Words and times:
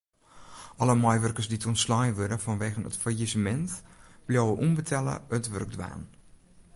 Alle 0.81 0.95
meiwurkers 1.03 1.49
dy't 1.49 1.67
ûntslein 1.69 2.15
wurde 2.17 2.37
fanwegen 2.45 2.87
it 2.89 3.01
fallisemint 3.03 3.71
bliuwe 4.25 4.53
ûnbetelle 4.65 5.15
it 5.35 5.45
wurk 5.51 5.71
dwaan. 5.75 6.01